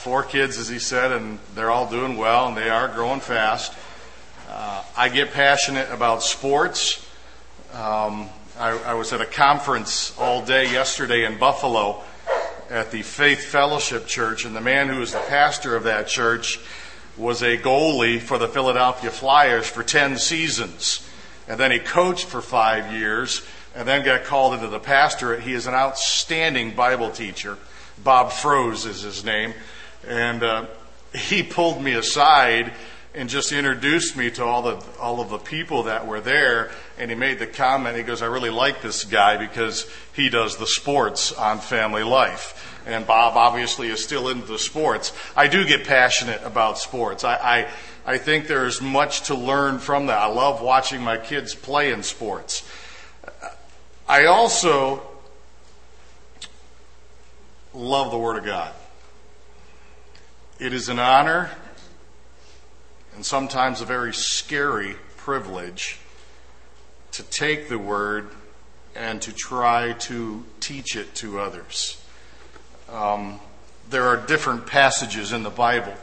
[0.00, 3.72] four kids, as he said, and they're all doing well, and they are growing fast.
[4.48, 7.06] Uh, I get passionate about sports.
[7.74, 12.02] Um, I, I was at a conference all day yesterday in Buffalo
[12.70, 16.58] at the Faith Fellowship Church, and the man who was the pastor of that church
[17.18, 21.06] was a goalie for the Philadelphia Flyers for 10 seasons.
[21.46, 25.40] And then he coached for five years and then got called into the pastorate.
[25.40, 27.58] He is an outstanding Bible teacher.
[28.02, 29.52] Bob Froese is his name.
[30.06, 30.66] And uh,
[31.14, 32.72] he pulled me aside
[33.14, 36.70] and just introduced me to all the all of the people that were there.
[36.98, 40.56] And he made the comment he goes I really like this guy because he does
[40.56, 42.82] the sports on family life.
[42.86, 45.12] And Bob obviously is still into the sports.
[45.36, 47.24] I do get passionate about sports.
[47.24, 47.68] I I,
[48.06, 50.18] I think there's much to learn from that.
[50.18, 52.64] I love watching my kids play in sports.
[54.08, 55.02] I also
[57.74, 58.72] love the Word of God.
[60.60, 61.48] It is an honor
[63.14, 65.98] and sometimes a very scary privilege
[67.12, 68.28] to take the Word
[68.94, 72.04] and to try to teach it to others.
[72.90, 73.40] Um,
[73.88, 75.94] there are different passages in the Bible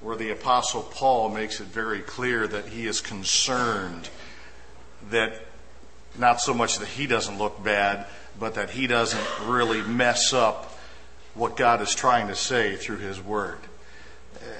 [0.00, 4.08] where the Apostle Paul makes it very clear that he is concerned
[5.10, 5.34] that
[6.18, 8.06] not so much that he doesn't look bad,
[8.40, 10.78] but that he doesn't really mess up
[11.34, 13.58] what God is trying to say through His Word.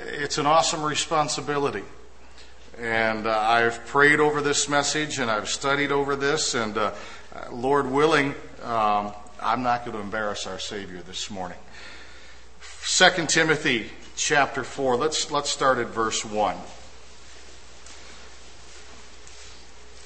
[0.07, 1.83] It's an awesome responsibility.
[2.79, 6.93] And uh, I've prayed over this message and I've studied over this, and uh,
[7.51, 11.59] Lord willing, um, I'm not going to embarrass our Savior this morning.
[12.85, 16.57] 2 Timothy chapter 4, let's, let's start at verse 1.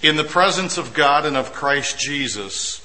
[0.02, 2.84] In the presence of God and of Christ Jesus,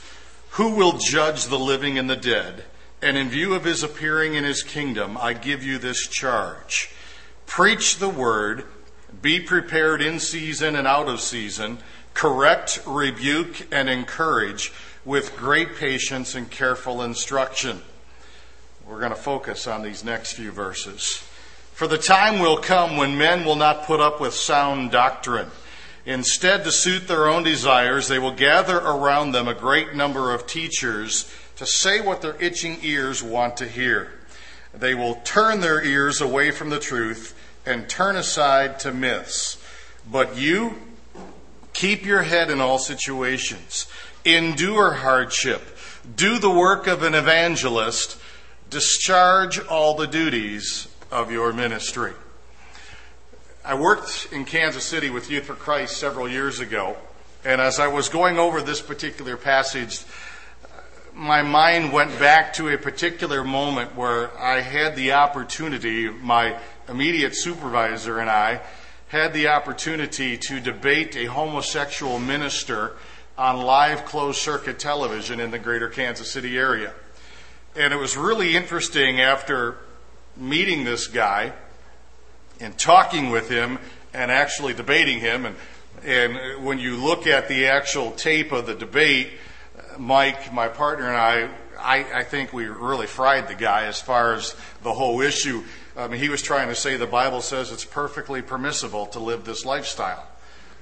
[0.52, 2.66] who will judge the living and the dead?
[3.02, 6.92] And in view of his appearing in his kingdom, I give you this charge
[7.48, 8.64] preach the word,
[9.22, 11.78] be prepared in season and out of season,
[12.14, 14.72] correct, rebuke, and encourage
[15.04, 17.82] with great patience and careful instruction.
[18.88, 21.18] We're going to focus on these next few verses.
[21.74, 25.50] For the time will come when men will not put up with sound doctrine.
[26.06, 30.48] Instead, to suit their own desires, they will gather around them a great number of
[30.48, 31.30] teachers
[31.62, 34.12] to say what their itching ears want to hear.
[34.74, 39.64] They will turn their ears away from the truth and turn aside to myths.
[40.10, 40.74] But you
[41.72, 43.86] keep your head in all situations,
[44.26, 45.62] endure hardship,
[46.16, 48.20] do the work of an evangelist,
[48.72, 52.14] discharge all the duties of your ministry.
[53.64, 56.98] I worked in Kansas City with Youth for Christ several years ago,
[57.46, 60.04] and as I was going over this particular passage,
[61.14, 66.58] my mind went back to a particular moment where I had the opportunity, my
[66.88, 68.62] immediate supervisor and I
[69.10, 72.94] had the opportunity to debate a homosexual minister
[73.38, 76.94] on live closed circuit television in the greater Kansas City area.
[77.76, 79.78] And it was really interesting after
[80.38, 81.54] meeting this guy
[82.60, 83.80] and talking with him
[84.14, 85.46] and actually debating him.
[85.46, 85.56] And,
[86.06, 89.32] and when you look at the actual tape of the debate,
[90.00, 94.34] Mike, my partner, and I, I, I think we really fried the guy as far
[94.34, 95.64] as the whole issue.
[95.96, 99.44] I mean, he was trying to say the Bible says it's perfectly permissible to live
[99.44, 100.26] this lifestyle.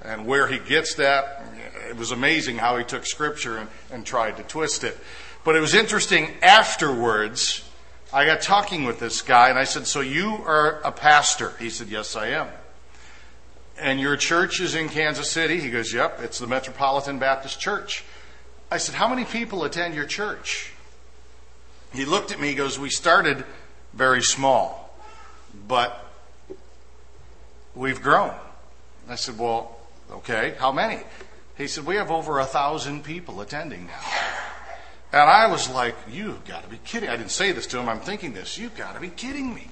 [0.01, 1.43] And where he gets that,
[1.89, 4.97] it was amazing how he took scripture and, and tried to twist it.
[5.43, 7.63] But it was interesting afterwards,
[8.13, 11.53] I got talking with this guy and I said, So you are a pastor?
[11.59, 12.47] He said, Yes, I am.
[13.77, 15.59] And your church is in Kansas City?
[15.59, 18.03] He goes, Yep, it's the Metropolitan Baptist Church.
[18.71, 20.73] I said, How many people attend your church?
[21.93, 23.43] He looked at me, he goes, We started
[23.93, 24.93] very small,
[25.67, 26.05] but
[27.75, 28.33] we've grown.
[29.07, 29.75] I said, Well,
[30.11, 31.01] okay, how many?
[31.57, 34.01] He said, We have over a thousand people attending now.
[35.11, 37.09] And I was like, You've got to be kidding.
[37.09, 38.57] I didn't say this to him, I'm thinking this.
[38.57, 39.69] You've got to be kidding me.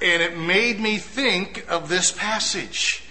[0.00, 3.04] And it made me think of this passage.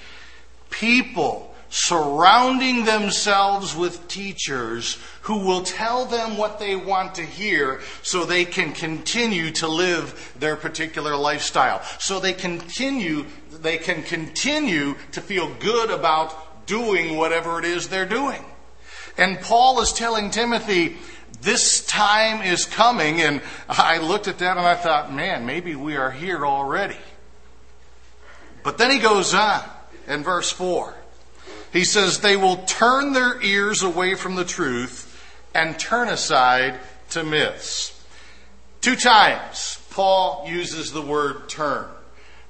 [0.69, 8.25] People surrounding themselves with teachers who will tell them what they want to hear so
[8.25, 11.81] they can continue to live their particular lifestyle.
[11.97, 18.05] So they continue, they can continue to feel good about doing whatever it is they're
[18.05, 18.45] doing.
[19.17, 20.97] And Paul is telling Timothy,
[21.41, 25.95] this time is coming, and I looked at that and I thought, man, maybe we
[25.95, 26.97] are here already.
[28.61, 29.63] But then he goes on
[30.07, 30.97] in verse 4.
[31.73, 35.09] He says, they will turn their ears away from the truth
[35.55, 36.79] and turn aside
[37.09, 37.99] to myths.
[38.81, 41.87] Two times, Paul uses the word turn,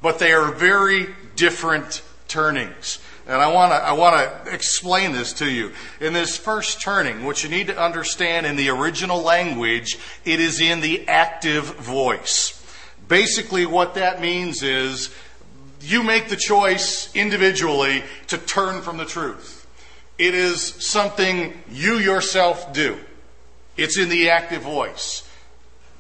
[0.02, 3.00] but they are very different turnings.
[3.26, 5.72] And I want to I want to explain this to you.
[6.02, 10.60] In this first turning, what you need to understand in the original language, it is
[10.60, 12.60] in the active voice.
[13.08, 15.14] Basically what that means is
[15.84, 19.68] you make the choice individually to turn from the truth.
[20.18, 22.98] It is something you yourself do.
[23.76, 25.28] It's in the active voice.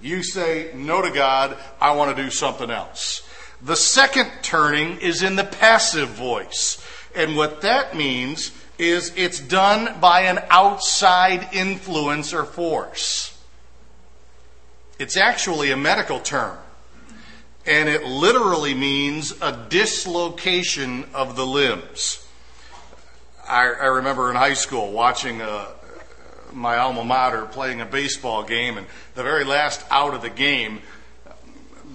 [0.02, 3.28] You say no to God, I want to do something else.
[3.62, 6.86] The second turning is in the passive voice.
[7.16, 13.38] And what that means is it's done by an outside influence or force.
[15.00, 16.58] It's actually a medical term.
[17.65, 22.27] And it literally means a dislocation of the limbs.
[23.48, 25.68] I, I remember in high school watching a, uh,
[26.51, 30.81] my alma mater playing a baseball game, and the very last out of the game,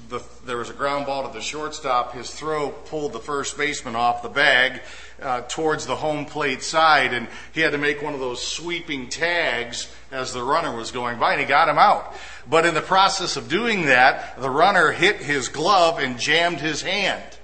[0.08, 2.14] the, there was a ground ball to the shortstop.
[2.14, 4.81] His throw pulled the first baseman off the bag
[5.20, 9.08] uh, towards the home plate side, and he had to make one of those sweeping
[9.08, 12.14] tags as the runner was going by, and he got him out.
[12.49, 16.82] But in the process of doing that, the runner hit his glove and jammed his
[16.82, 17.38] hand.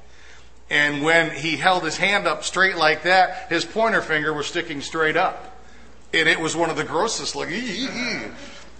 [0.70, 4.80] And when he held his hand up straight like that, his pointer finger was sticking
[4.80, 5.50] straight up.
[6.14, 8.20] And it was one of the grossest, like, ee, ee.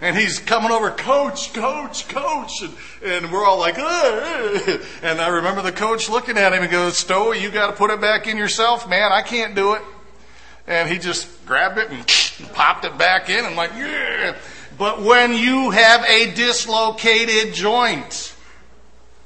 [0.01, 2.63] And he's coming over, coach, coach, coach.
[2.63, 4.81] And, and we're all like, Ugh.
[5.03, 7.91] and I remember the coach looking at him and goes, Stowe, you got to put
[7.91, 9.13] it back in yourself, man.
[9.13, 9.83] I can't do it.
[10.67, 12.07] And he just grabbed it and
[12.55, 14.37] popped it back in and like, yeah.
[14.77, 18.35] But when you have a dislocated joint,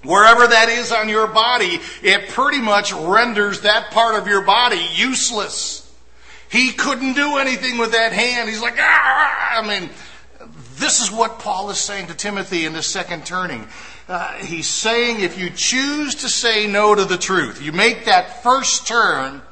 [0.05, 4.87] wherever that is on your body, it pretty much renders that part of your body
[4.95, 5.85] useless.
[6.51, 8.49] He couldn't do anything with that hand.
[8.49, 8.83] He's like, ah!
[8.83, 9.63] ah, ah.
[9.63, 9.91] I mean,
[10.79, 13.67] this is what Paul is saying to Timothy in the second turning.
[14.09, 18.43] Uh, he's saying if you choose to say no to the truth, you make that
[18.43, 19.43] first turn,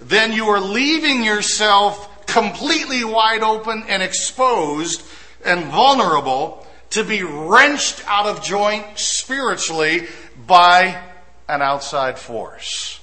[0.00, 5.02] then you are leaving yourself completely wide open and exposed
[5.44, 10.06] and vulnerable to be wrenched out of joint spiritually
[10.46, 11.02] by
[11.48, 13.00] an outside force.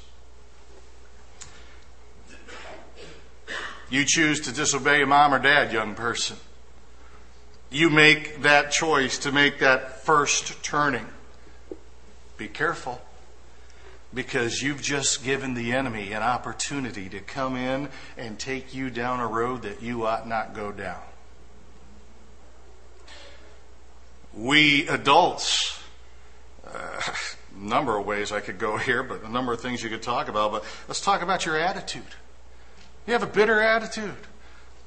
[3.89, 6.38] You choose to disobey your mom or dad, young person
[7.71, 11.06] you make that choice to make that first turning.
[12.38, 13.01] Be careful
[14.13, 19.19] because you've just given the enemy an opportunity to come in and take you down
[19.19, 21.01] a road that you ought not go down.
[24.33, 25.79] We adults,
[26.65, 27.01] uh,
[27.56, 30.27] number of ways I could go here, but a number of things you could talk
[30.27, 32.03] about, but let's talk about your attitude.
[33.07, 34.15] You have a bitter attitude.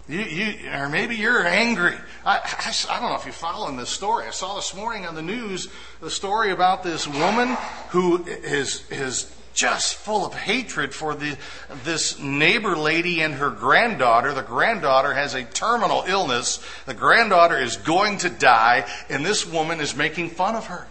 [0.08, 1.94] You, you, or maybe you're angry.
[2.24, 4.26] I, I, I, don't know if you're following this story.
[4.26, 5.68] I saw this morning on the news
[6.00, 7.54] the story about this woman
[7.90, 11.36] who is, is just full of hatred for the,
[11.84, 14.32] this neighbor lady and her granddaughter.
[14.32, 16.64] The granddaughter has a terminal illness.
[16.86, 20.86] The granddaughter is going to die, and this woman is making fun of her.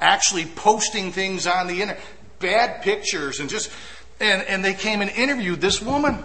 [0.00, 2.00] Actually posting things on the internet,
[2.38, 3.72] bad pictures, and just,
[4.20, 6.22] and, and they came and interviewed this woman.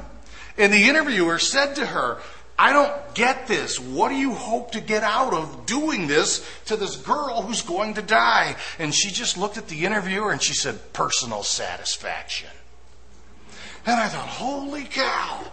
[0.57, 2.19] And the interviewer said to her,
[2.57, 3.79] I don't get this.
[3.79, 7.95] What do you hope to get out of doing this to this girl who's going
[7.95, 8.55] to die?
[8.79, 12.49] And she just looked at the interviewer and she said, personal satisfaction.
[13.85, 15.43] And I thought, holy cow,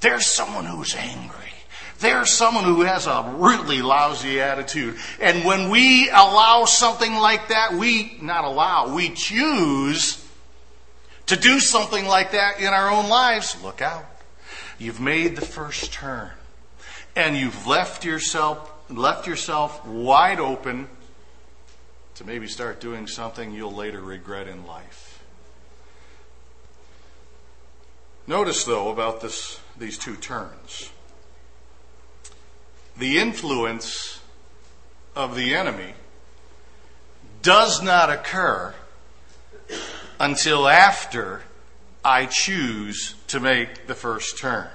[0.00, 1.52] there's someone who's angry.
[1.98, 4.96] There's someone who has a really lousy attitude.
[5.20, 10.24] And when we allow something like that, we not allow, we choose
[11.26, 14.04] to do something like that in our own lives, look out.
[14.82, 16.30] You've made the first turn.
[17.14, 20.88] And you've left yourself left yourself wide open
[22.16, 25.22] to maybe start doing something you'll later regret in life.
[28.26, 30.90] Notice though about this these two turns.
[32.98, 34.20] The influence
[35.14, 35.94] of the enemy
[37.40, 38.74] does not occur
[40.18, 41.42] until after
[42.04, 44.68] I choose to make the first turn.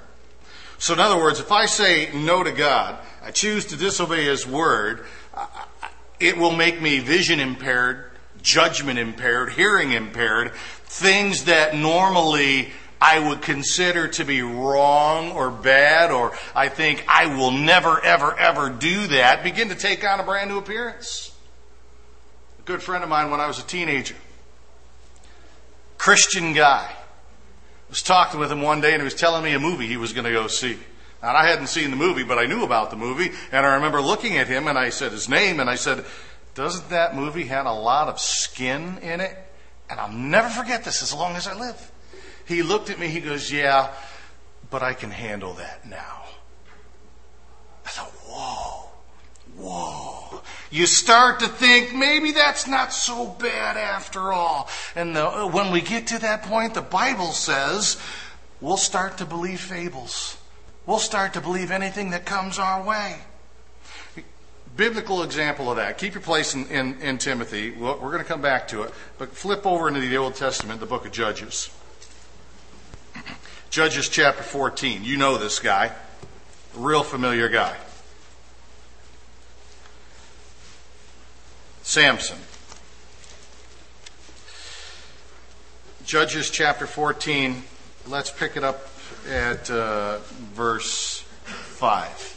[0.80, 4.46] So, in other words, if I say no to God, I choose to disobey His
[4.46, 5.06] word,
[6.20, 8.12] it will make me vision impaired,
[8.42, 10.54] judgment impaired, hearing impaired,
[10.86, 17.28] things that normally I would consider to be wrong or bad, or I think I
[17.28, 21.32] will never, ever, ever do that, begin to take on a brand new appearance.
[22.60, 24.16] A good friend of mine when I was a teenager,
[25.98, 26.92] Christian guy,
[27.98, 30.14] was talking with him one day and he was telling me a movie he was
[30.14, 30.78] going to go see.
[31.24, 33.32] And I hadn't seen the movie, but I knew about the movie.
[33.52, 36.06] And I remember looking at him and I said his name and I said,
[36.54, 39.36] doesn't that movie have a lot of skin in it?
[39.90, 41.92] And I'll never forget this as long as I live.
[42.46, 43.92] He looked at me, he goes, Yeah,
[44.70, 46.24] but I can handle that now.
[47.84, 48.87] I thought, Whoa.
[50.70, 54.70] You start to think maybe that's not so bad after all.
[54.96, 57.98] And the, when we get to that point, the Bible says
[58.60, 60.38] we'll start to believe fables.
[60.86, 63.18] We'll start to believe anything that comes our way
[64.78, 65.98] biblical example of that.
[65.98, 67.72] Keep your place in, in, in Timothy.
[67.72, 68.94] We're going to come back to it.
[69.18, 71.70] But flip over into the Old Testament, the book of Judges.
[73.70, 75.04] Judges chapter 14.
[75.04, 75.92] You know this guy.
[76.76, 77.76] Real familiar guy.
[81.88, 82.38] Samson.
[86.06, 87.64] Judges chapter 14.
[88.08, 88.90] Let's pick it up
[89.30, 90.18] at uh,
[90.54, 92.34] verse 5.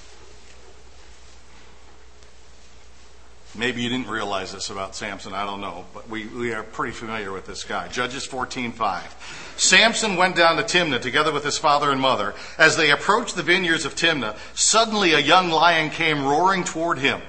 [3.57, 6.93] Maybe you didn't realize this about Samson, I don't know, but we, we are pretty
[6.93, 7.89] familiar with this guy.
[7.89, 9.03] Judges 14:5.
[9.59, 12.37] Samson went down to Timnah together with his father and mother.
[12.57, 17.21] As they approached the vineyards of Timnah, suddenly a young lion came roaring toward him.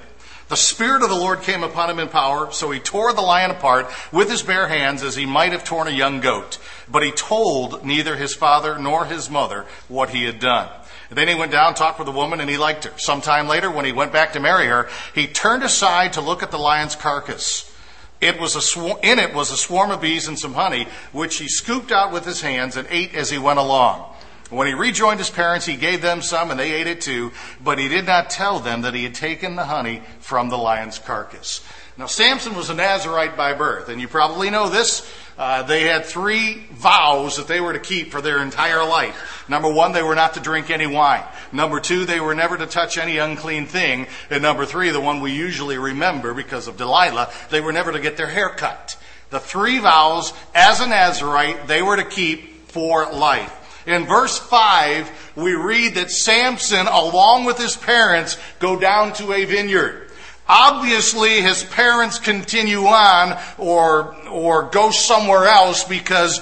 [0.51, 3.51] The Spirit of the Lord came upon him in power, so he tore the lion
[3.51, 6.57] apart with his bare hands as he might have torn a young goat.
[6.91, 10.67] But he told neither his father nor his mother what he had done.
[11.07, 12.91] And then he went down, talked with the woman, and he liked her.
[12.97, 16.51] Sometime later, when he went back to marry her, he turned aside to look at
[16.51, 17.73] the lion's carcass.
[18.19, 21.37] It was a sw- in it was a swarm of bees and some honey, which
[21.37, 24.10] he scooped out with his hands and ate as he went along.
[24.51, 27.31] When he rejoined his parents, he gave them some and they ate it too,
[27.63, 30.99] but he did not tell them that he had taken the honey from the lion's
[30.99, 31.61] carcass.
[31.97, 35.09] Now, Samson was a Nazarite by birth, and you probably know this.
[35.37, 39.45] Uh, they had three vows that they were to keep for their entire life.
[39.47, 41.23] Number one, they were not to drink any wine.
[41.51, 44.07] Number two, they were never to touch any unclean thing.
[44.29, 47.99] And number three, the one we usually remember because of Delilah, they were never to
[47.99, 48.97] get their hair cut.
[49.29, 53.57] The three vows, as a Nazarite, they were to keep for life.
[53.85, 59.45] In verse 5, we read that Samson, along with his parents, go down to a
[59.45, 60.09] vineyard.
[60.47, 66.41] Obviously, his parents continue on or, or go somewhere else because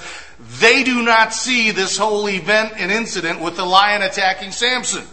[0.58, 5.04] they do not see this whole event and incident with the lion attacking Samson.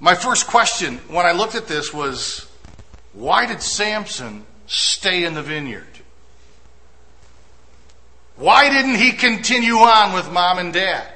[0.00, 2.48] My first question when I looked at this was,
[3.12, 5.86] why did Samson stay in the vineyard?
[8.36, 11.06] Why didn't he continue on with mom and dad?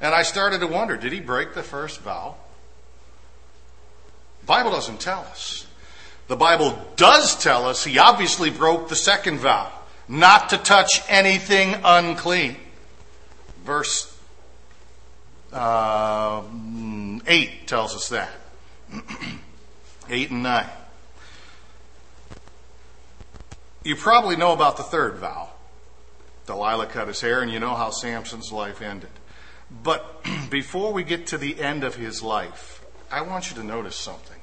[0.00, 2.36] And I started to wonder, did he break the first vow?
[4.46, 5.66] Bible doesn't tell us.
[6.26, 9.70] The Bible does tell us he obviously broke the second vow,
[10.08, 12.56] not to touch anything unclean.
[13.64, 14.16] Verse
[15.52, 16.42] uh,
[17.26, 18.30] 8 tells us that.
[20.08, 20.66] 8 and 9.
[23.82, 25.48] You probably know about the third vow.
[26.46, 29.10] Delilah cut his hair, and you know how Samson's life ended.
[29.70, 33.96] But before we get to the end of his life, I want you to notice
[33.96, 34.36] something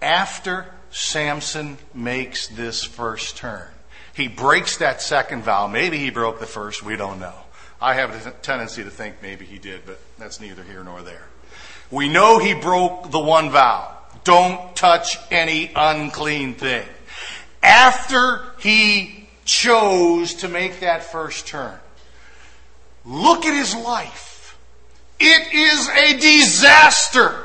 [0.00, 3.68] after Samson makes this first turn.
[4.14, 5.66] He breaks that second vow.
[5.66, 6.82] Maybe he broke the first.
[6.84, 7.34] We don't know.
[7.80, 11.26] I have a tendency to think maybe he did, but that's neither here nor there.
[11.90, 13.96] We know he broke the one vow.
[14.24, 16.86] Don't touch any unclean thing.
[17.62, 21.78] After he chose to make that first turn,
[23.04, 24.56] look at his life.
[25.20, 27.44] It is a disaster.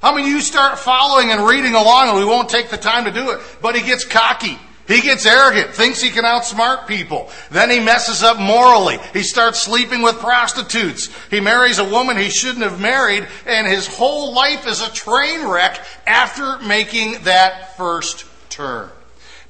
[0.00, 3.04] How many of you start following and reading along and we won't take the time
[3.04, 3.40] to do it?
[3.62, 4.58] But he gets cocky.
[4.86, 7.30] He gets arrogant, thinks he can outsmart people.
[7.50, 8.98] Then he messes up morally.
[9.14, 11.08] He starts sleeping with prostitutes.
[11.30, 15.46] He marries a woman he shouldn't have married, and his whole life is a train
[15.48, 18.90] wreck after making that first turn.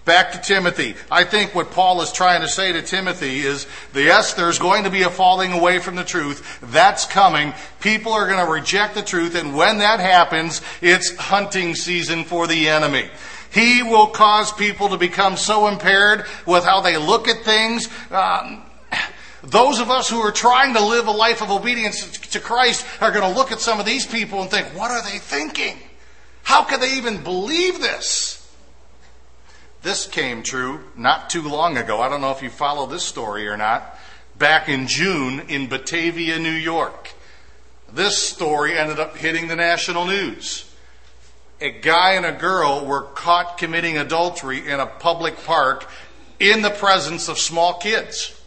[0.04, 0.96] Back to Timothy.
[1.10, 4.90] I think what Paul is trying to say to Timothy is, yes, there's going to
[4.90, 6.58] be a falling away from the truth.
[6.60, 7.54] That's coming.
[7.80, 12.46] People are going to reject the truth, and when that happens, it's hunting season for
[12.46, 13.08] the enemy.
[13.50, 17.88] He will cause people to become so impaired with how they look at things.
[18.10, 18.62] Um,
[19.42, 23.10] those of us who are trying to live a life of obedience to Christ are
[23.10, 25.78] going to look at some of these people and think, what are they thinking?
[26.42, 28.43] How could they even believe this?
[29.84, 32.00] This came true not too long ago.
[32.00, 33.98] I don't know if you follow this story or not.
[34.38, 37.10] Back in June in Batavia, New York.
[37.92, 40.74] This story ended up hitting the national news.
[41.60, 45.86] A guy and a girl were caught committing adultery in a public park
[46.40, 48.40] in the presence of small kids.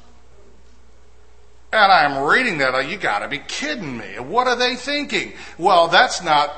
[1.71, 4.17] And I'm reading that, oh, you gotta be kidding me.
[4.17, 5.33] What are they thinking?
[5.59, 6.51] Well, that's not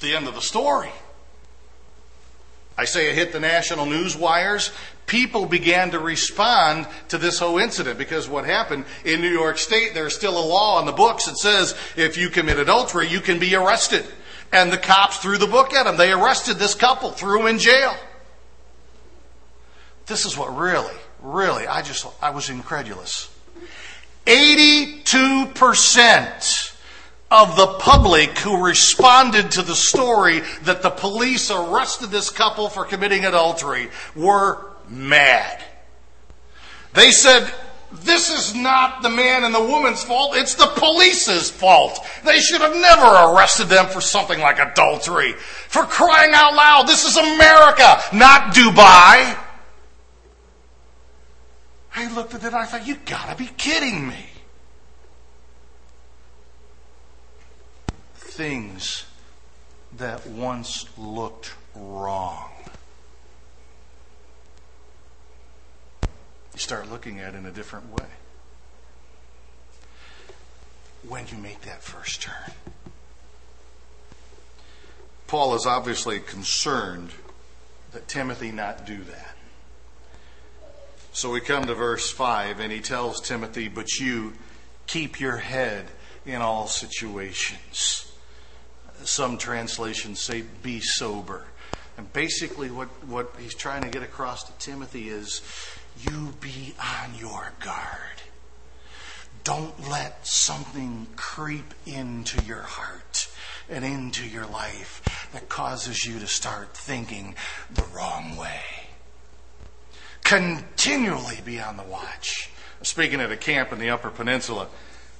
[0.00, 0.90] the end of the story.
[2.76, 4.72] I say it hit the national news wires.
[5.06, 9.92] People began to respond to this whole incident because what happened in New York State,
[9.92, 13.38] there's still a law in the books that says if you commit adultery, you can
[13.38, 14.04] be arrested.
[14.52, 15.96] And the cops threw the book at them.
[15.96, 17.94] They arrested this couple, threw them in jail.
[20.06, 23.28] This is what really, really, I just, I was incredulous.
[24.26, 26.69] 82%
[27.30, 32.84] of the public who responded to the story that the police arrested this couple for
[32.84, 35.62] committing adultery were mad.
[36.92, 37.48] They said,
[37.92, 42.04] this is not the man and the woman's fault, it's the police's fault.
[42.24, 45.32] They should have never arrested them for something like adultery.
[45.32, 49.36] For crying out loud, this is America, not Dubai.
[51.94, 54.29] I looked at it and I thought, you gotta be kidding me.
[58.40, 59.04] Things
[59.98, 62.50] that once looked wrong.
[66.54, 68.06] You start looking at it in a different way.
[71.06, 72.54] When you make that first turn.
[75.26, 77.10] Paul is obviously concerned
[77.92, 79.36] that Timothy not do that.
[81.12, 84.32] So we come to verse 5, and he tells Timothy, But you
[84.86, 85.88] keep your head
[86.24, 88.09] in all situations
[89.08, 91.44] some translations say be sober.
[91.96, 92.88] And basically, what,
[93.38, 95.42] he's trying to get across to Timothy is
[96.00, 98.22] you be on your guard.
[99.44, 103.28] Don't let something creep into your heart
[103.68, 107.34] and into your life that causes you to start thinking
[107.72, 108.60] the wrong way.
[110.22, 112.50] Continually be on the watch.
[112.82, 114.68] Speaking at a camp in the Upper Peninsula,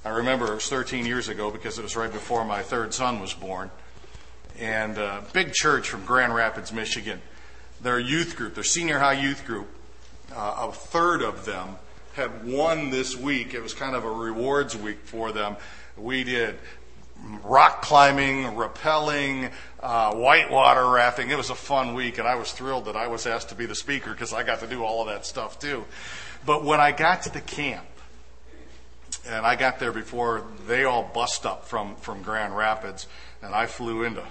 [0.03, 3.19] I remember it was 13 years ago because it was right before my third son
[3.19, 3.69] was born.
[4.59, 7.21] And a uh, big church from Grand Rapids, Michigan.
[7.81, 9.67] Their youth group, their senior high youth group,
[10.35, 11.75] uh, a third of them
[12.13, 13.53] had won this week.
[13.53, 15.55] It was kind of a rewards week for them.
[15.95, 16.57] We did
[17.43, 21.29] rock climbing, rappelling, uh, whitewater rafting.
[21.29, 23.67] It was a fun week, and I was thrilled that I was asked to be
[23.67, 25.85] the speaker because I got to do all of that stuff too.
[26.45, 27.85] But when I got to the camp,
[29.27, 33.07] and I got there before they all bust up from, from Grand Rapids,
[33.41, 34.23] and I flew into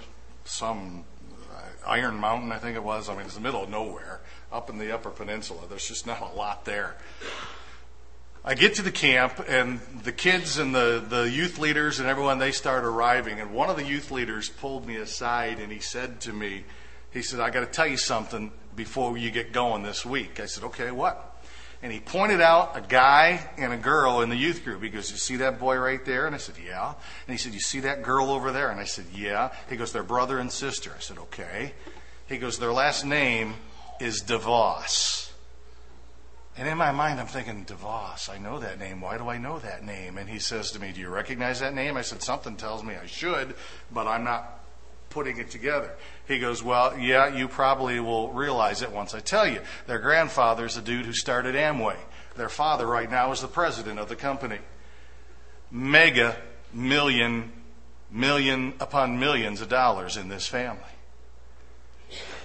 [0.43, 1.05] some
[1.51, 3.09] uh, Iron Mountain, I think it was.
[3.09, 5.61] I mean, it's the middle of nowhere, up in the Upper Peninsula.
[5.69, 6.95] There's just not a lot there.
[8.43, 12.39] I get to the camp, and the kids and the, the youth leaders and everyone,
[12.39, 13.39] they start arriving.
[13.39, 16.65] And one of the youth leaders pulled me aside and he said to me,
[17.11, 20.39] he said, I got to tell you something before you get going this week.
[20.39, 21.40] I said, okay, what?
[21.83, 24.83] And he pointed out a guy and a girl in the youth group.
[24.83, 26.27] He goes, You see that boy right there?
[26.27, 26.93] And I said, Yeah.
[27.27, 28.69] And he said, You see that girl over there?
[28.69, 29.51] And I said, Yeah.
[29.69, 30.91] He goes, They're brother and sister.
[30.95, 31.73] I said, Okay.
[32.27, 33.55] He goes, Their last name
[33.99, 35.31] is DeVos.
[36.57, 39.01] And in my mind, I'm thinking, DeVos, I know that name.
[39.01, 40.17] Why do I know that name?
[40.17, 41.97] And he says to me, Do you recognize that name?
[41.97, 43.55] I said, Something tells me I should,
[43.91, 44.60] but I'm not
[45.11, 45.91] putting it together.
[46.27, 49.61] He goes, Well, yeah, you probably will realize it once I tell you.
[49.85, 51.97] Their grandfather's the dude who started Amway.
[52.35, 54.59] Their father right now is the president of the company.
[55.69, 56.37] Mega
[56.73, 57.51] million,
[58.09, 60.81] million upon millions of dollars in this family.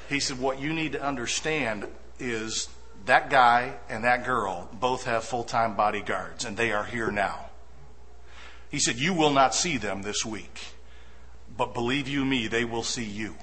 [0.09, 1.87] He said, What you need to understand
[2.18, 2.68] is
[3.07, 7.46] that guy and that girl both have full time bodyguards, and they are here now.
[8.70, 10.61] He said, You will not see them this week.
[11.57, 13.35] But believe you me, they will see you.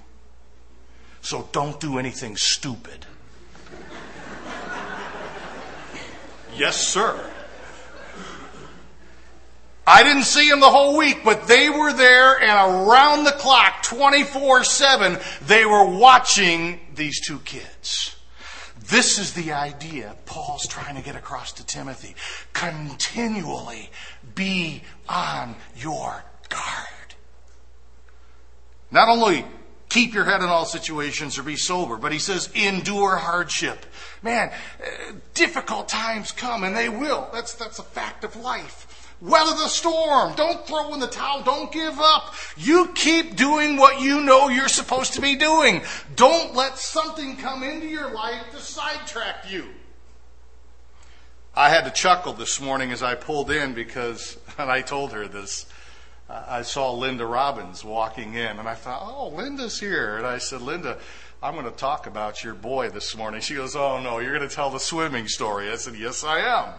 [1.21, 3.06] So don't do anything stupid.
[6.56, 7.30] yes, sir.
[9.86, 13.84] I didn't see them the whole week, but they were there and around the clock,
[13.84, 18.15] 24 7, they were watching these two kids.
[18.89, 22.15] This is the idea Paul's trying to get across to Timothy.
[22.54, 23.89] Continually
[24.36, 26.92] be on your guard.
[28.93, 29.43] Not only
[29.89, 33.88] keep your head in all situations or be sober, but he says endure hardship.
[34.21, 37.27] Man, uh, difficult times come and they will.
[37.34, 39.10] That's, that's a fact of life.
[39.19, 40.36] Weather the storm.
[40.36, 41.41] Don't throw in the towel.
[41.41, 42.36] Don't give up.
[42.56, 45.82] You keep doing what you know you're supposed to be doing.
[46.15, 49.65] Don't let something come into your life to sidetrack you.
[51.56, 55.27] I had to chuckle this morning as I pulled in because, and I told her
[55.27, 55.65] this,
[56.34, 60.17] I saw Linda Robbins walking in, and I thought, oh, Linda's here.
[60.17, 60.98] And I said, Linda,
[61.41, 63.41] I'm going to talk about your boy this morning.
[63.41, 65.69] She goes, oh, no, you're going to tell the swimming story.
[65.69, 66.74] I said, yes, I am.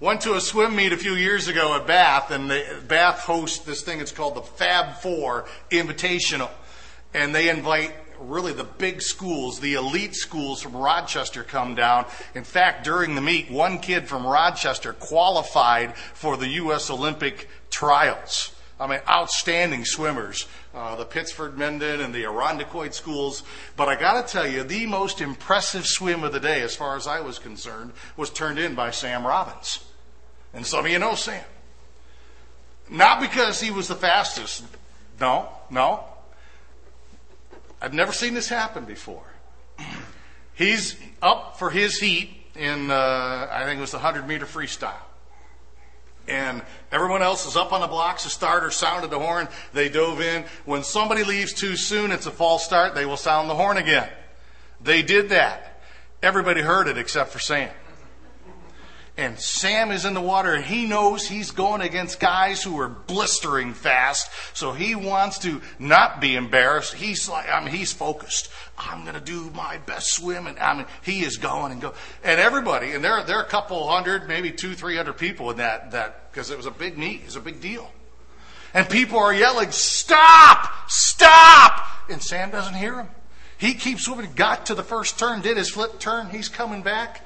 [0.00, 3.64] Went to a swim meet a few years ago at Bath, and the, Bath hosts
[3.64, 4.00] this thing.
[4.00, 6.50] It's called the Fab Four Invitational.
[7.14, 12.06] and they invite really the big schools, the elite schools from Rochester come down.
[12.34, 16.90] In fact, during the meet, one kid from Rochester qualified for the U.S.
[16.90, 18.51] Olympic trials.
[18.82, 23.44] I mean, outstanding swimmers, uh, the Pittsford Mendon and the Irondequoit schools.
[23.76, 26.96] But I got to tell you, the most impressive swim of the day, as far
[26.96, 29.84] as I was concerned, was turned in by Sam Robbins.
[30.52, 31.44] And some of you know Sam.
[32.90, 34.64] Not because he was the fastest.
[35.20, 36.02] No, no.
[37.80, 39.22] I've never seen this happen before.
[40.54, 44.96] He's up for his heat in, uh, I think it was the 100 meter freestyle.
[46.28, 48.24] And everyone else is up on the blocks.
[48.24, 49.48] The starter sounded the horn.
[49.72, 50.44] They dove in.
[50.64, 52.94] When somebody leaves too soon, it's a false start.
[52.94, 54.08] They will sound the horn again.
[54.80, 55.80] They did that.
[56.22, 57.70] Everybody heard it except for Sam
[59.14, 62.88] and Sam is in the water and he knows he's going against guys who are
[62.88, 64.30] blistering fast.
[64.54, 66.94] So he wants to not be embarrassed.
[66.94, 68.50] He's like, I mean, he's focused.
[68.78, 70.46] I'm going to do my best swim.
[70.46, 71.92] And I mean, he is going and go.
[72.24, 75.58] And everybody, and there, there are a couple hundred, maybe two, three hundred people in
[75.58, 77.20] that, that, because it was a big meet.
[77.20, 77.90] It was a big deal.
[78.72, 81.86] And people are yelling, stop, stop.
[82.08, 83.08] And Sam doesn't hear him.
[83.58, 84.32] He keeps swimming.
[84.34, 86.30] got to the first turn, did his flip turn.
[86.30, 87.20] He's coming back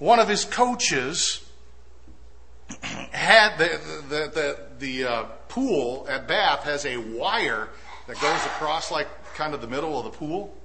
[0.00, 1.46] one of his coaches
[3.12, 7.68] had the the the, the uh, pool at Bath has a wire
[8.08, 10.56] that goes across like kind of the middle of the pool.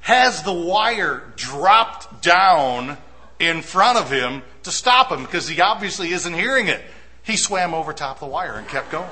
[0.00, 2.98] Has the wire dropped down
[3.40, 6.80] in front of him to stop him because he obviously isn't hearing it.
[7.22, 9.08] He swam over top of the wire and kept going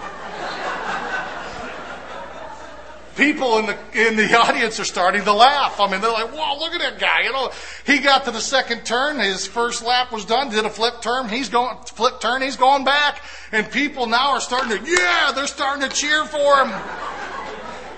[3.16, 5.80] people in the in the audience are starting to laugh.
[5.80, 7.50] I mean, they're like, "Whoa, look at that guy!" You know,
[7.84, 9.18] he got to the second turn.
[9.18, 10.50] His first lap was done.
[10.50, 11.28] Did a flip turn.
[11.28, 12.42] He's going flip turn.
[12.42, 16.64] He's going back, and people now are starting to yeah, they're starting to cheer for
[16.64, 16.72] him.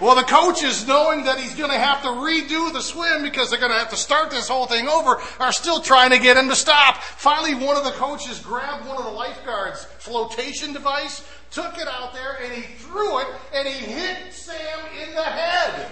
[0.00, 3.59] Well, the coaches, knowing that he's going to have to redo the swim because they're
[3.59, 6.48] going to have to start this whole thing over, are still trying to get him
[6.50, 7.02] to stop.
[7.02, 12.12] Finally, one of the coaches grabbed one of the lifeguards' flotation device, took it out
[12.12, 15.90] there, and he threw it, and he hit Sam in the head.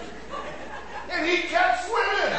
[1.10, 2.32] And he kept swimming.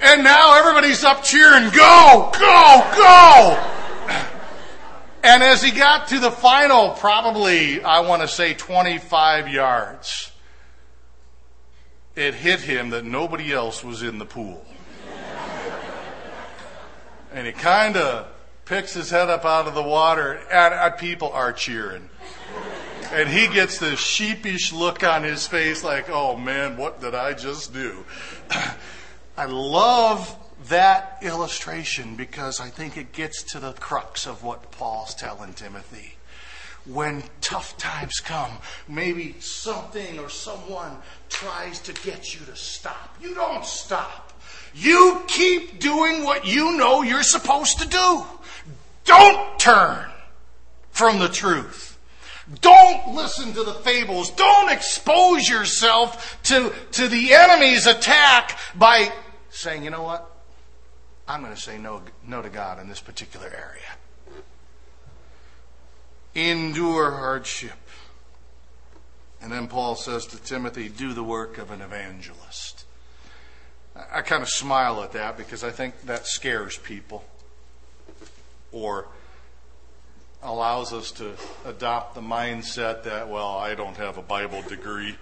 [0.00, 3.66] and now everybody's up cheering, go, go, go.
[5.24, 10.30] And as he got to the final, probably, I want to say 25 yards,
[12.14, 14.64] it hit him that nobody else was in the pool.
[17.32, 18.28] and he kind of
[18.70, 22.08] picks his head up out of the water, and people are cheering.
[23.12, 27.32] And he gets this sheepish look on his face, like, oh man, what did I
[27.32, 28.04] just do?
[29.36, 30.36] I love
[30.68, 36.14] that illustration because I think it gets to the crux of what Paul's telling Timothy.
[36.86, 38.52] When tough times come,
[38.86, 40.96] maybe something or someone
[41.28, 43.16] tries to get you to stop.
[43.20, 44.32] You don't stop.
[44.74, 48.24] You keep doing what you know you're supposed to do.
[49.04, 50.10] Don't turn
[50.90, 51.98] from the truth.
[52.60, 54.30] Don't listen to the fables.
[54.30, 59.12] Don't expose yourself to, to the enemy's attack by
[59.50, 60.28] saying, you know what?
[61.28, 64.42] I'm going to say no, no to God in this particular area.
[66.34, 67.78] Endure hardship.
[69.40, 72.84] And then Paul says to Timothy, do the work of an evangelist.
[74.12, 77.24] I, kind of smile at that because I think that scares people
[78.72, 79.08] or
[80.42, 81.32] allows us to
[81.66, 85.16] adopt the mindset that, well, I don't have a Bible degree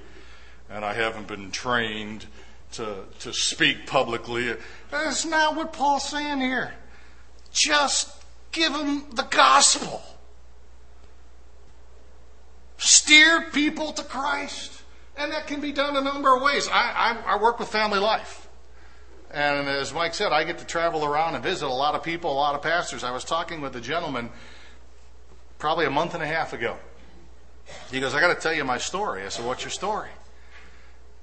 [0.71, 2.27] and I haven't been trained
[2.73, 4.55] to, to speak publicly.
[4.91, 6.75] That's not what Paul's saying here.
[7.53, 8.15] Just
[8.53, 10.03] give them the gospel.
[12.77, 14.83] Steer people to Christ.
[15.17, 16.69] And that can be done a number of ways.
[16.69, 18.48] I, I, I work with family life.
[19.31, 22.33] And as Mike said, I get to travel around and visit a lot of people,
[22.33, 23.05] a lot of pastors.
[23.05, 24.31] I was talking with a gentleman
[25.59, 26.77] probably a month and a half ago.
[27.91, 29.25] He goes, I got to tell you my story.
[29.25, 30.09] I said, What's your story?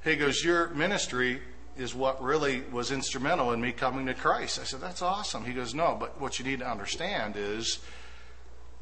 [0.03, 1.41] He goes, Your ministry
[1.77, 4.59] is what really was instrumental in me coming to Christ.
[4.59, 5.45] I said, That's awesome.
[5.45, 7.79] He goes, No, but what you need to understand is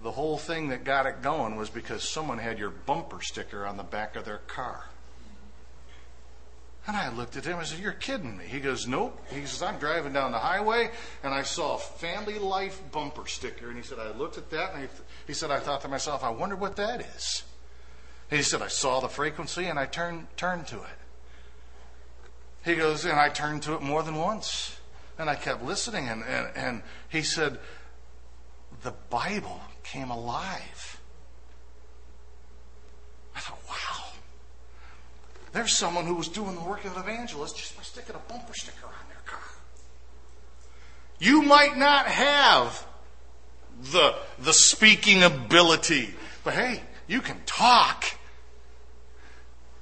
[0.01, 3.77] the whole thing that got it going was because someone had your bumper sticker on
[3.77, 4.89] the back of their car.
[6.85, 8.45] And I looked at him and said, You're kidding me.
[8.45, 9.17] He goes, Nope.
[9.29, 10.91] He says, I'm driving down the highway
[11.23, 13.69] and I saw a family life bumper sticker.
[13.69, 14.89] And he said, I looked at that and
[15.25, 17.43] he said, I thought to myself, I wonder what that is.
[18.29, 20.99] He said, I saw the frequency and I turned, turned to it.
[22.65, 24.77] He goes, and I turned to it more than once.
[25.19, 27.59] And I kept listening, and, and, and he said,
[28.81, 30.99] the Bible came alive.
[35.53, 38.55] There's someone who was doing the work of an evangelist just by sticking a bumper
[38.55, 39.39] sticker on their car.
[41.19, 42.85] You might not have
[43.91, 48.05] the, the speaking ability, but hey, you can talk.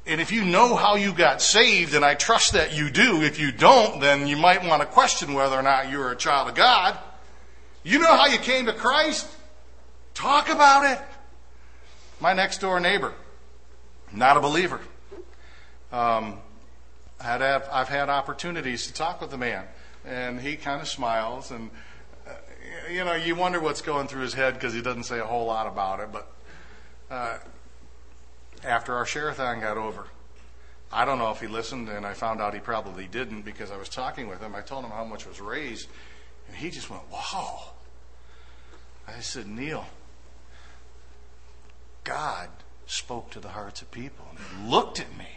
[0.05, 3.39] And if you know how you got saved, and I trust that you do, if
[3.39, 6.55] you don't, then you might want to question whether or not you're a child of
[6.55, 6.97] God.
[7.84, 9.25] You know how you came to Christ?
[10.13, 10.99] Talk about it.
[12.19, 13.13] My next door neighbor,
[14.12, 14.81] not a believer.
[15.91, 16.39] Um,
[17.19, 19.65] had, I've had opportunities to talk with the man,
[20.06, 21.69] and he kind of smiles, and
[22.27, 22.32] uh,
[22.91, 25.45] you know, you wonder what's going through his head because he doesn't say a whole
[25.45, 26.12] lot about it.
[26.12, 26.32] But
[27.10, 27.38] uh,
[28.63, 30.08] after our share-a-thon got over,
[30.91, 33.77] I don't know if he listened, and I found out he probably didn't because I
[33.77, 34.56] was talking with him.
[34.56, 35.88] I told him how much was raised,
[36.47, 37.71] and he just went, "Wow."
[39.08, 39.86] I said, Neil,
[42.04, 42.49] God
[42.86, 45.27] spoke to the hearts of people and he looked at me.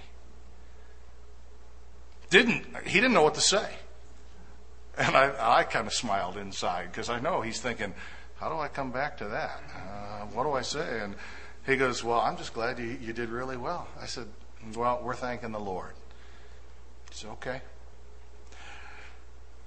[2.30, 3.68] Didn't he didn't know what to say.
[4.96, 7.94] And I, I kind of smiled inside because I know he's thinking,
[8.36, 9.60] how do I come back to that?
[9.74, 11.00] Uh, what do I say?
[11.00, 11.16] And
[11.66, 13.88] he goes, well, I'm just glad you, you did really well.
[14.00, 14.26] I said,
[14.74, 15.94] well, we're thanking the Lord.
[17.10, 17.62] He said, okay.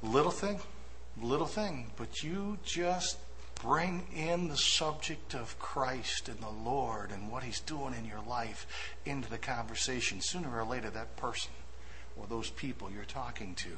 [0.02, 0.60] Little thing,
[1.22, 3.18] little thing, but you just
[3.62, 8.22] bring in the subject of Christ and the Lord and what He's doing in your
[8.22, 8.68] life
[9.06, 10.22] into the conversation.
[10.22, 11.52] Sooner or later, that person
[12.20, 13.70] or those people you're talking to,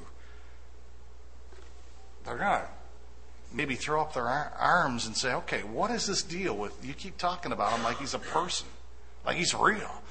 [2.25, 2.67] they're going to
[3.53, 6.85] maybe throw up their arms and say, okay, what is this deal with?
[6.85, 8.67] You keep talking about him like he's a person,
[9.25, 10.01] like he's real.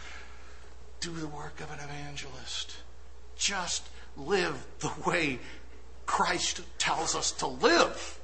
[1.01, 2.79] Do the work of an evangelist.
[3.37, 5.39] Just live the way
[6.07, 8.19] Christ tells us to live.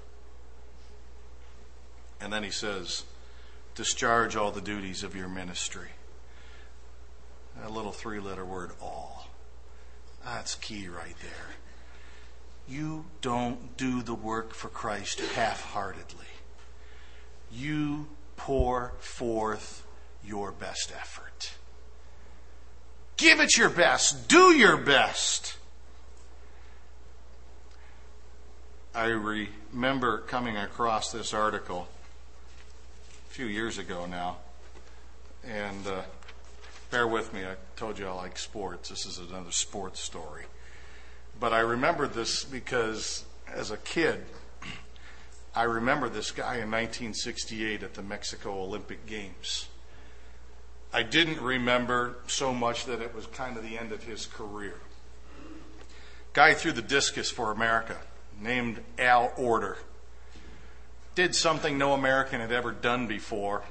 [2.21, 3.05] And then he says,
[3.75, 5.89] discharge all the duties of your ministry.
[7.65, 9.24] A little three letter word, all.
[10.25, 11.55] That's key right there.
[12.67, 16.25] You don't do the work for Christ half heartedly.
[17.53, 19.87] You pour forth
[20.25, 21.53] your best effort.
[23.17, 24.29] Give it your best.
[24.29, 25.57] Do your best.
[28.95, 31.89] I remember coming across this article
[33.29, 34.37] a few years ago now.
[35.47, 36.03] And uh,
[36.91, 38.89] bear with me, I told you I like sports.
[38.89, 40.45] This is another sports story.
[41.39, 44.25] But I remember this because as a kid,
[45.55, 49.69] I remember this guy in 1968 at the Mexico Olympic Games.
[50.93, 54.77] I didn't remember so much that it was kind of the end of his career.
[56.33, 57.97] Guy threw the discus for America,
[58.41, 59.77] named Al Oerter
[61.15, 63.63] did something no American had ever done before.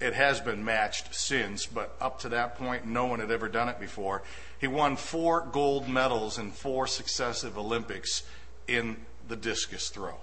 [0.00, 3.68] It has been matched since, but up to that point, no one had ever done
[3.68, 4.22] it before.
[4.58, 8.22] He won four gold medals in four successive Olympics
[8.66, 8.96] in
[9.28, 10.16] the discus throw.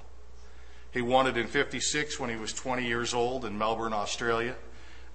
[0.91, 4.55] He won it in 56 when he was 20 years old in Melbourne, Australia.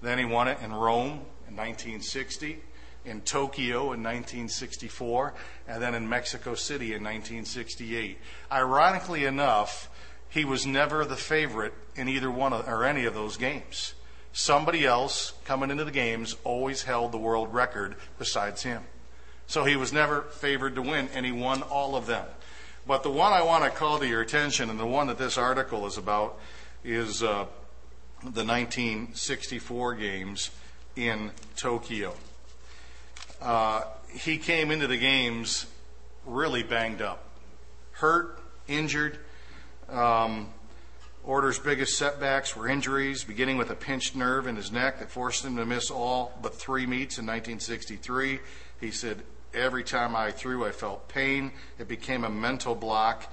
[0.01, 2.61] Then he won it in Rome in 1960,
[3.03, 5.33] in Tokyo in 1964,
[5.67, 8.17] and then in Mexico City in 1968.
[8.49, 9.89] Ironically enough,
[10.29, 13.93] he was never the favorite in either one of, or any of those games.
[14.33, 18.81] Somebody else coming into the games always held the world record besides him.
[19.45, 22.25] So he was never favored to win, and he won all of them.
[22.87, 25.37] But the one I want to call to your attention, and the one that this
[25.37, 26.39] article is about,
[26.83, 27.45] is uh,
[28.21, 30.49] the 1964 games
[30.95, 32.15] in Tokyo.
[33.39, 35.67] Uh, he came into the games
[36.25, 37.23] really banged up,
[37.91, 39.19] hurt, injured.
[39.89, 40.49] Um,
[41.25, 45.45] Oerter's biggest setbacks were injuries, beginning with a pinched nerve in his neck that forced
[45.45, 48.39] him to miss all but three meets in 1963.
[48.81, 51.53] He said, Every time I threw, I felt pain.
[51.79, 53.31] It became a mental block.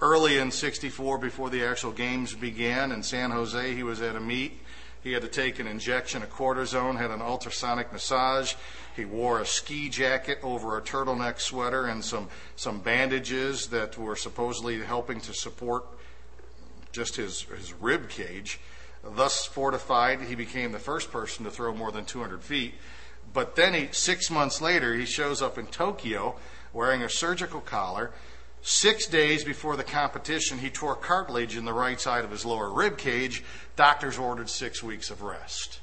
[0.00, 4.20] Early in 64, before the actual games began in San Jose, he was at a
[4.20, 4.60] meet.
[5.02, 8.54] He had to take an injection of cortisone, had an ultrasonic massage.
[8.94, 14.14] He wore a ski jacket over a turtleneck sweater and some, some bandages that were
[14.14, 15.86] supposedly helping to support
[16.92, 18.60] just his, his rib cage.
[19.04, 22.74] Thus fortified, he became the first person to throw more than 200 feet.
[23.32, 26.36] But then, he, six months later, he shows up in Tokyo
[26.72, 28.12] wearing a surgical collar.
[28.60, 32.70] Six days before the competition, he tore cartilage in the right side of his lower
[32.70, 33.42] rib cage.
[33.74, 35.80] Doctors ordered six weeks of rest.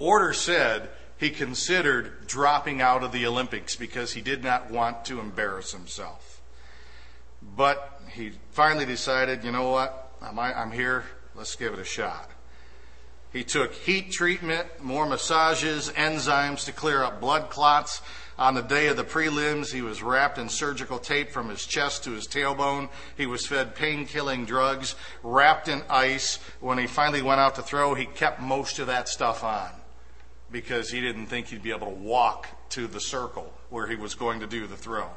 [0.00, 5.20] Oerter said he considered dropping out of the Olympics because he did not want to
[5.20, 6.39] embarrass himself.
[7.42, 10.12] But he finally decided, you know what?
[10.22, 11.04] I'm, here.
[11.34, 12.30] Let's give it a shot.
[13.32, 18.02] He took heat treatment, more massages, enzymes to clear up blood clots.
[18.38, 22.04] On the day of the prelims, he was wrapped in surgical tape from his chest
[22.04, 22.88] to his tailbone.
[23.16, 26.38] He was fed pain killing drugs, wrapped in ice.
[26.58, 29.70] When he finally went out to throw, he kept most of that stuff on
[30.50, 34.14] because he didn't think he'd be able to walk to the circle where he was
[34.14, 35.08] going to do the throw.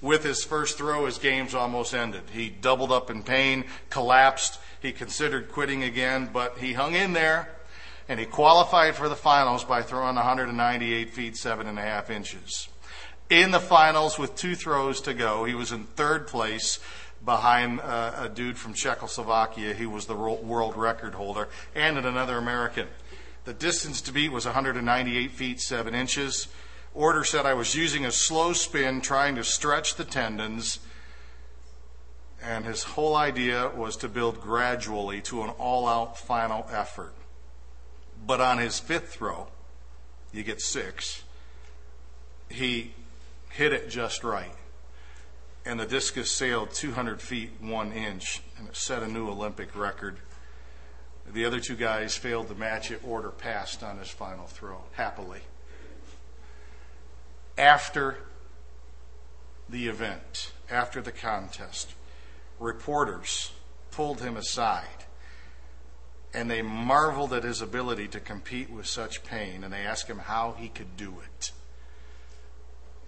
[0.00, 2.22] With his first throw, his game's almost ended.
[2.32, 4.60] He doubled up in pain, collapsed.
[4.80, 7.48] He considered quitting again, but he hung in there
[8.08, 12.68] and he qualified for the finals by throwing 198 feet, seven and a half inches.
[13.28, 16.80] In the finals, with two throws to go, he was in third place
[17.22, 19.74] behind uh, a dude from Czechoslovakia.
[19.74, 22.88] He was the world record holder and another American.
[23.44, 26.48] The distance to beat was 198 feet, 7 inches.
[26.98, 30.80] Oerter said I was using a slow spin trying to stretch the tendons.
[32.42, 37.14] And his whole idea was to build gradually to an all out final effort.
[38.26, 39.46] But on his fifth throw,
[40.32, 41.22] you get six,
[42.48, 42.94] he
[43.50, 44.54] hit it just right.
[45.64, 50.18] And the discus sailed 200 feet, one inch, and it set a new Olympic record
[51.32, 53.04] the other two guys failed to match it.
[53.04, 55.40] Oerter passed on his final throw, happily.
[57.58, 58.18] After
[59.68, 61.92] the event, after the contest,
[62.60, 63.50] reporters
[63.90, 65.04] pulled him aside
[66.32, 70.18] and they marveled at his ability to compete with such pain and they asked him
[70.18, 71.50] how he could do it.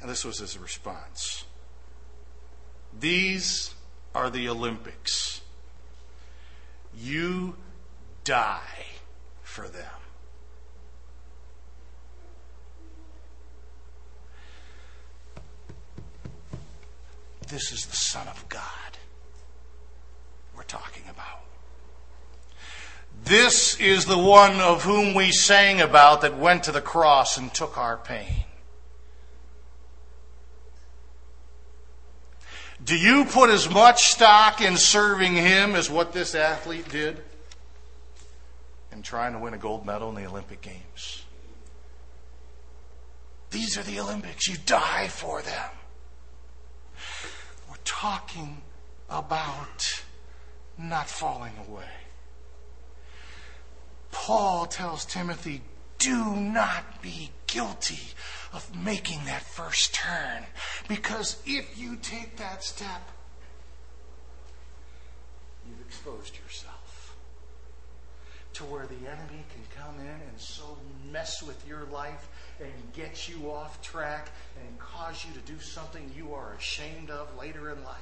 [0.01, 1.45] And this was his response
[2.99, 3.75] These
[4.15, 5.43] are the Olympics.
[6.93, 7.55] You
[8.25, 8.87] die
[9.43, 10.00] for them.
[17.51, 18.63] This is the Son of God
[20.57, 21.41] we're talking about.
[23.25, 27.53] This is the one of whom we sang about that went to the cross and
[27.53, 28.45] took our pain.
[32.83, 37.23] Do you put as much stock in serving him as what this athlete did?
[38.93, 41.25] in trying to win a gold medal in the Olympic Games.
[43.51, 44.47] These are the Olympics.
[44.47, 45.71] You die for them.
[47.85, 48.63] Talking
[49.09, 50.03] about
[50.79, 51.85] not falling away.
[54.13, 55.63] Paul tells Timothy,
[55.99, 58.15] do not be guilty
[58.53, 60.45] of making that first turn.
[60.89, 63.11] Because if you take that step,
[65.69, 67.17] you've exposed yourself
[68.55, 70.77] to where the enemy can come in and so
[71.11, 72.29] mess with your life
[72.61, 77.29] and get you off track and cause you to do something you are ashamed of
[77.39, 77.97] later in life.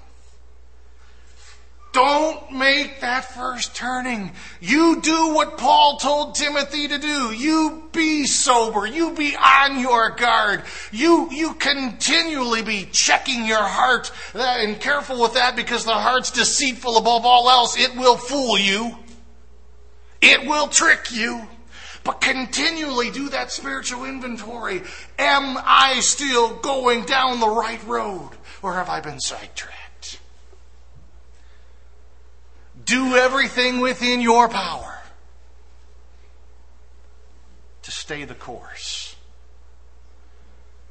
[1.92, 4.32] Don't make that first turning.
[4.60, 7.32] You do what Paul told Timothy to do.
[7.32, 8.86] You be sober.
[8.86, 10.64] You be on your guard.
[10.92, 16.30] You, you continually be checking your heart uh, and careful with that because the heart's
[16.30, 17.78] deceitful above all else.
[17.78, 18.94] It will fool you.
[20.20, 21.48] It will trick you.
[22.08, 24.80] But continually do that spiritual inventory.
[25.18, 28.30] Am I still going down the right road?
[28.62, 30.18] Or have I been sidetracked?
[32.82, 35.02] Do everything within your power
[37.82, 39.14] to stay the course,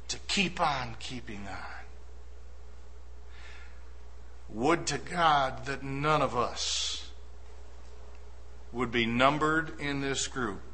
[0.06, 1.84] to keep on keeping on.
[4.50, 7.10] Would to God that none of us
[8.70, 10.67] would be numbered in this group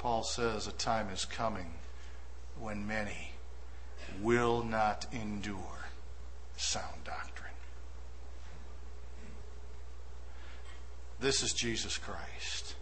[0.00, 1.74] Paul says a time is coming
[2.58, 3.32] when many
[4.22, 5.90] will not endure
[6.56, 7.52] sound doctrine.
[11.20, 12.76] This is Jesus Christ.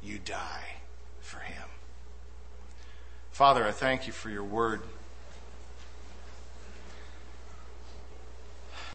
[0.00, 0.76] You die
[1.20, 1.66] for him.
[3.32, 4.82] Father, I thank you for your word.